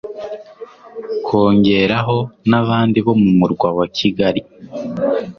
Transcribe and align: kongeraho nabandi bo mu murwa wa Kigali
kongeraho 1.25 2.17
nabandi 2.49 2.97
bo 3.05 3.13
mu 3.21 3.31
murwa 3.39 3.67
wa 3.77 3.85
Kigali 3.97 4.41